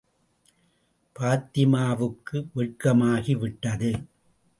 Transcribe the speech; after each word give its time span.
பாத்திமாவுக்கு 1.15 2.37
வெட்கமாகி 2.53 3.35
விட்டது. 3.35 3.91